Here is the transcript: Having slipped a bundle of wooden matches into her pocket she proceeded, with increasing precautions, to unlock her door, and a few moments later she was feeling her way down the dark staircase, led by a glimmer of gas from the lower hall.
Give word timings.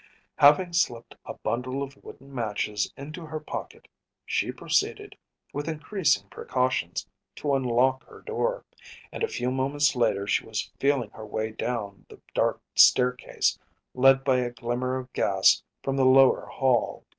Having 0.37 0.73
slipped 0.73 1.13
a 1.27 1.35
bundle 1.35 1.83
of 1.83 1.95
wooden 2.03 2.33
matches 2.33 2.91
into 2.97 3.23
her 3.27 3.39
pocket 3.39 3.87
she 4.25 4.51
proceeded, 4.51 5.15
with 5.53 5.67
increasing 5.69 6.27
precautions, 6.29 7.07
to 7.35 7.53
unlock 7.53 8.03
her 8.05 8.21
door, 8.23 8.65
and 9.11 9.21
a 9.21 9.27
few 9.27 9.51
moments 9.51 9.95
later 9.95 10.25
she 10.25 10.43
was 10.43 10.71
feeling 10.79 11.11
her 11.11 11.27
way 11.27 11.51
down 11.51 12.07
the 12.09 12.19
dark 12.33 12.63
staircase, 12.73 13.59
led 13.93 14.23
by 14.23 14.37
a 14.39 14.49
glimmer 14.49 14.97
of 14.97 15.13
gas 15.13 15.61
from 15.83 15.97
the 15.97 16.03
lower 16.03 16.47
hall. 16.47 17.05